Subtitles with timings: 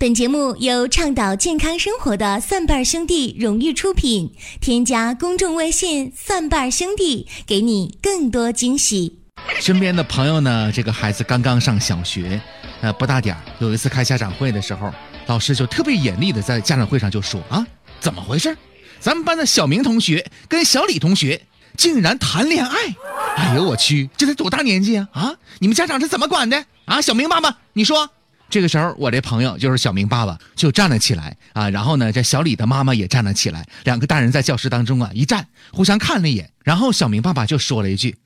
[0.00, 4.32] 本节目由倡导健康生活的蒜瓣兄弟荣誉出品。
[4.58, 9.18] 添加公众微信“蒜瓣兄弟”，给你更多惊喜。
[9.60, 12.40] 身边的朋友呢，这个孩子刚刚上小学，
[12.80, 13.42] 呃，不大点儿。
[13.58, 14.90] 有一次开家长会的时候，
[15.26, 17.66] 老师就特别严厉的在家长会上就说啊，
[18.00, 18.56] 怎么回事？
[19.00, 21.42] 咱们班的小明同学跟小李同学
[21.76, 22.96] 竟然谈恋爱！
[23.36, 25.08] 哎呦我去，这才多大年纪啊？
[25.12, 27.02] 啊，你们家长是怎么管的啊？
[27.02, 28.08] 小明爸爸，你说。
[28.50, 31.70] 这个时候，我这朋友就是小明爸爸，就站了起来啊。
[31.70, 36.50] 然后呢，这小李的妈妈也站了起来，两个大人在教室当中啊一站，互相看了一眼。
[36.64, 38.18] 然后小明爸爸就说了一句：“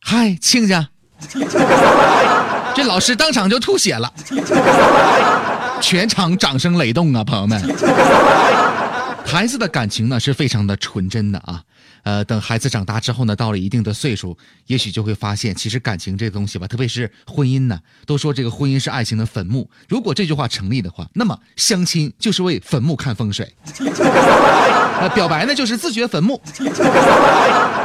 [0.00, 0.88] 嗨，亲家。”
[2.74, 4.12] 这老师当场就吐血了，
[5.80, 7.60] 全场掌声雷动啊，朋友们。
[9.34, 11.60] 孩子的感情呢是非常的纯真的啊。
[12.04, 19.68] 呃，等孩子长大之后呢，到了一定的岁数，也许就会发现，其实感情这东西吧，特别是婚姻呢，都说这个婚姻是爱情的坟墓。
[19.88, 23.52] 如果这句话成立的话，那么相亲就是为坟墓看风水，
[25.00, 26.40] 呃，表白呢就是自掘坟墓，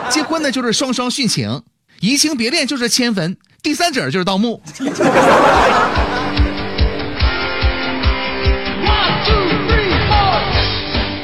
[0.07, 1.63] 结婚呢就是双双殉情，
[1.99, 4.61] 移情别恋就是迁坟，第三者就是盗墓。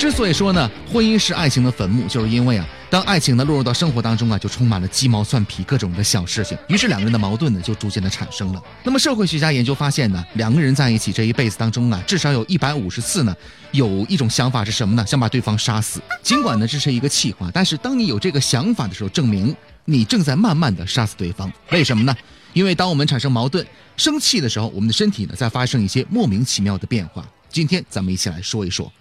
[0.06, 8.62] 之所以说呢，婚姻是爱情的坟墓，就是因为啊，当爱情呢落入到生活当中啊，就充满了鸡毛蒜皮各种的小事情，于是两个人的矛盾呢就逐渐的产生了。
[8.84, 13.36] 那么社会学家研究发现呢，两个人在一起这一辈子当中啊，至少有一百五十次呢，
[13.72, 15.04] 有一种想法是什么呢？
[15.08, 16.00] 想把对方杀死。
[16.22, 21.52] 尽管呢这是一个气话，但是当你有这个想法的时候，证明你正在慢慢的杀死对方。
[21.72, 22.16] 为什么呢？
[22.54, 23.66] 因为当我们产生矛盾、
[23.98, 27.26] 生气的时候，我们的身体呢在发生一些莫名其妙的变化。
[27.50, 28.92] 今天咱们一起来说一说。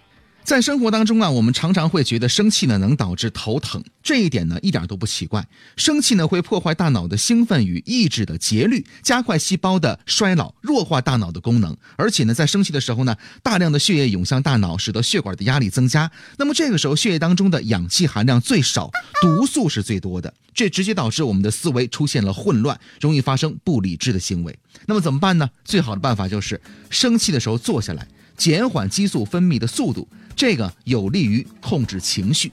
[0.45, 5.43] 在生活当中啊，我们常常会觉得生气呢能导致头疼，这一点呢一点都不奇怪。
[5.75, 11.75] 生气呢会破坏大脑的兴奋与抑制的节律，加快细胞的衰老，弱化大脑的功能。
[11.95, 16.11] 而且呢，在生气的时候呢，大量的血液涌向大脑，使得血管的压力增加。
[16.37, 24.55] 那么这个时候，血液当中的氧气含量最少，毒素是最多的，这直接导致我们的思维出现了混乱，容易发生不理智的行为。
[24.85, 25.49] 那么怎么办呢？
[25.63, 26.61] 最好的办法就是
[26.91, 28.07] 生气的时候坐下来，
[28.37, 30.07] 减缓激素分泌的速度。
[30.35, 32.51] 这个有利于控制情绪。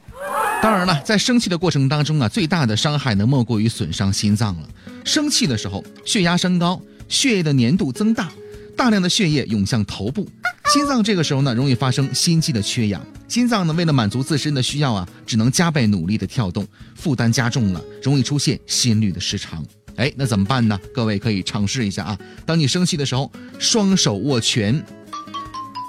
[0.62, 4.68] 当然了，在生气的过程当中啊，最大的伤害呢，莫过于损伤心脏了。
[5.04, 8.30] 生气的时候，血压升高，血液的粘度增大，
[8.76, 10.28] 大量的血液涌向头部，
[10.72, 13.04] 心脏这个时候呢，容易发生心肌的缺氧。
[13.26, 16.64] 心脏呢，为了满足自身的需要啊，只能加倍努力的跳动，
[16.94, 19.64] 负担加重了，容易出现心律的失常。
[19.96, 20.78] 哎，那怎么办呢？
[20.94, 24.80] 各位可以尝试一下啊，当你生气的时候，双手握拳。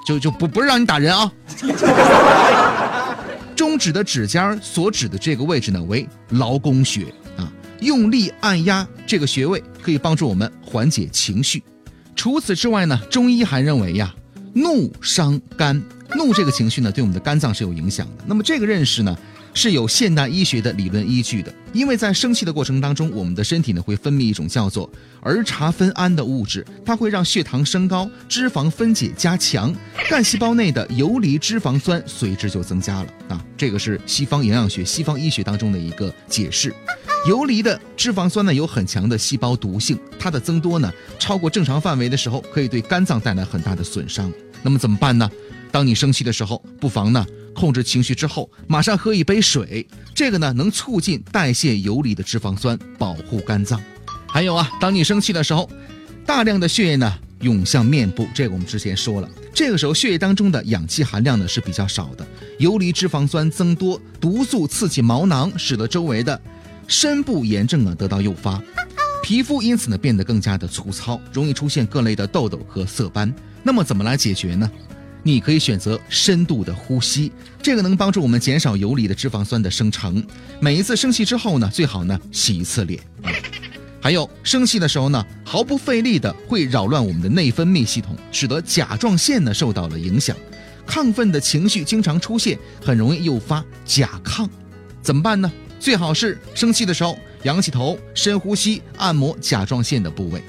[0.06, 1.32] 就就不不是让你打人啊！
[3.56, 7.06] 中指的指尖所指的这个位置呢，为劳宫穴
[7.38, 11.64] 啊，用力按压这个穴位，可以帮助我们缓解情绪。
[12.16, 14.14] 除此之外呢，中医还认为呀，
[14.54, 15.82] 怒伤肝，
[16.16, 18.24] 怒这个情绪呢，对我们的肝脏是有影响的。
[18.26, 19.18] 那么这个认识呢？
[19.54, 24.90] 是有现代医学的理论依据的，因为在生气的过程当中，我们的身体呢会分泌一种叫做
[25.22, 29.74] 儿茶酚胺的物质，它会让血糖升高，脂肪分解加强，
[30.10, 33.46] 干细胞内的游离脂肪酸随之就增加了啊。
[33.56, 36.74] 这个是西方营养学、西方医学当中的一个解释。
[37.28, 44.32] 游离的脂肪酸呢有很强的细胞毒性，它的增多呢超过正常范围的时候，可以对肝脏带来很大的损伤。
[44.62, 45.30] 那么怎么办呢？
[45.72, 47.26] 当你生气的时候，不妨呢。
[47.54, 53.82] 控制情绪之后，马上喝一杯水，这个呢能促进代谢游离的脂肪酸，保护肝脏。
[54.28, 55.70] 还有啊，当你生气的时候，
[56.26, 62.26] 大量的血液呢涌向面部，这个我们之前说了，这个时候血液当中的氧气含量呢是比较少的，
[62.58, 66.42] 游离脂肪酸增多，毒素刺激毛囊，使得周围的
[66.88, 68.62] 深部炎症啊得到诱发，
[69.22, 73.32] 皮肤因此呢变得更加的粗糙，容易出现各类的痘痘和色斑。
[73.62, 74.70] 那么怎么来解决呢？
[75.24, 80.22] 你可以选择深度的呼吸，这个能帮助我们减少游离的脂肪酸的生成。
[80.60, 83.00] 每一次生气之后呢，最好呢洗一次脸。
[84.02, 90.36] 还有生气的时候呢，毫不费力的会扰乱我们的内分泌系统，使得甲状腺呢受到了影响。
[90.86, 94.46] 亢奋的情绪经常出现，很容易诱发甲亢。
[95.02, 95.50] 怎么办呢？
[95.80, 100.44] 最好是生气的时候仰起头，深呼吸，按摩甲状腺的部位。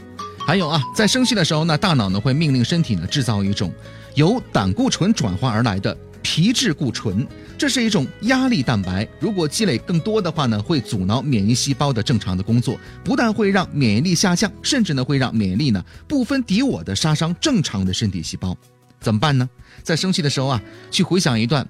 [0.46, 3.73] 还有啊，在生气的时候呢，大脑呢会命令身体呢制造一种。
[4.14, 7.26] 由胆固醇转化而来的皮质固醇，
[7.58, 9.08] 这是一种压力蛋白。
[9.19, 18.56] 如果积累更多的话呢，会阻挠免疫细胞的正常的工作，不但会让免疫力下降，甚至呢会让免疫力呢不分敌我的杀伤正常的身体细胞。
[19.00, 19.49] 怎么办呢？
[19.82, 21.67] 在生气的时候啊，去回想一段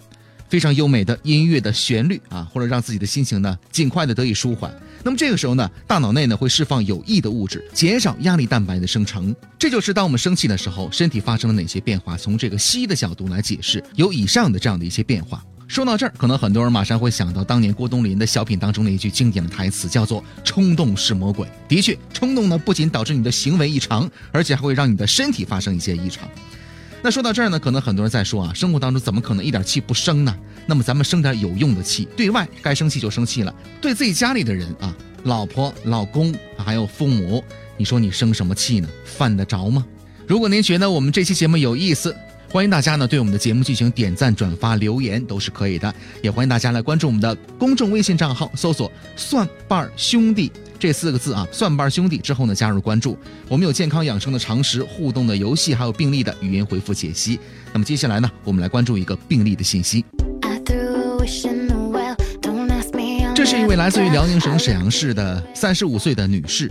[0.48, 4.72] 非常优美的音乐的旋律啊，或者让自己的心情呢尽快的得以舒缓。
[5.02, 9.34] 那么这个时候呢，大脑内呢会释放有益的物质，减少压力蛋白的生成。
[9.58, 12.16] 这就是当我们生气的时候，身体发生了哪些变化。
[12.16, 15.44] 从这个西医的角度来解释，有以上的这样的一些变化。
[15.66, 21.48] 说到这儿，可能很多人马上会想到当年郭冬临的小品当中的一句经典的台词，叫做“冲动是魔鬼”。
[21.66, 26.28] 的确，冲动呢不仅导致你的行为异常，而且还会让你的身体发生一些异常。
[27.04, 30.34] 那说到这儿呢，可能很多人在说啊，生活当中怎么可能一点气不生呢？
[30.64, 37.44] 那么咱们生点有用的气，对外该生气就生气了，对自己家里的人啊，老婆、老公还有父母，
[37.76, 38.88] 你说你生什么气呢？
[39.04, 39.84] 犯得着吗？
[40.26, 42.16] 如果您觉得我们这期节目有意思，
[42.54, 45.92] 欢迎大家呢对我们的节目进行点赞、转发、留言都是可以的，
[46.22, 53.18] 也欢迎大家来关注我们的公众微信账号，搜索“蒜瓣兄弟”这四个字啊，“蒜瓣兄弟”之后呢加入关注。
[53.48, 57.40] 我们有健康养生的常识、互动的游戏，还有病例的语音回复解析。
[57.72, 60.04] 那么接下来呢，我们来关注一个病例的信息。
[63.34, 66.70] 这是一位来自于辽宁省沈阳市的三十五岁的女士，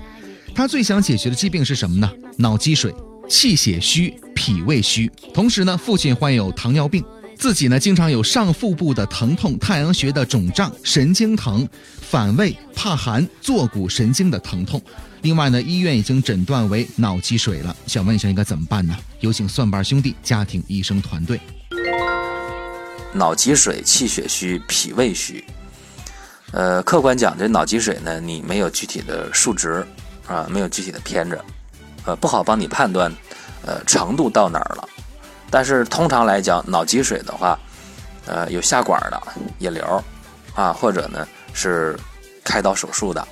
[0.55, 2.09] 她最想解决的疾病是什么呢？
[2.37, 2.95] 脑积水。
[3.29, 7.03] 气血虚、脾胃虚，同时呢，父亲患有糖尿病，
[7.37, 11.67] 自己呢经常有上腹部的疼痛、太阳穴的肿胀、神经疼、
[12.01, 14.81] 反胃、怕寒、坐骨神经的疼痛。
[15.21, 17.75] 另外呢，医院已经诊断为脑积水了。
[17.87, 18.95] 想问一下应该怎么办呢？
[19.21, 21.39] 有请蒜瓣兄弟家庭医生团队。
[23.13, 25.45] 脑积水、气血虚、脾胃虚，
[26.51, 29.85] 呃，客观讲，这脑积水呢，你没有具体的数值
[30.27, 31.45] 啊，没有具体的偏着。
[32.05, 33.09] 呃，不好帮你判断，
[33.65, 34.87] 呃，程度到哪儿了。
[35.49, 37.57] 但是通常来讲，脑积水的话，
[38.25, 39.21] 呃，有下管的
[39.59, 40.03] 引流，
[40.55, 41.97] 啊，或者呢是
[42.43, 43.27] 开刀手术的，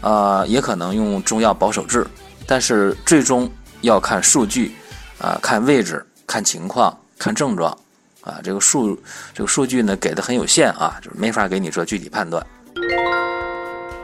[0.00, 2.06] 啊，也可能用中药保守治。
[2.46, 3.50] 但是最终
[3.80, 4.74] 要看数据，
[5.18, 7.70] 啊，看位置，看情况，看症状，
[8.22, 9.00] 啊，这个数
[9.32, 12.44] 这个数据呢给的很有限啊，就没法给你做具体判断。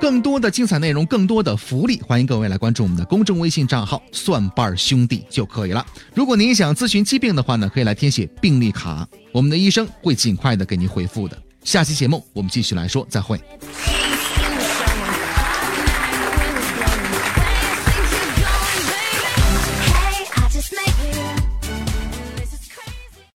[0.03, 5.87] 更多的精彩内容，更多的福利，欢迎各位来关注我们的公众微信账号“蒜瓣兄弟”就可以了。
[6.13, 11.41] 如果您想咨询疾病的话呢，可以来填写病历卡，我们的医生会尽快的给您回复的。
[11.63, 13.41] 下期节目我们继续来说，再会。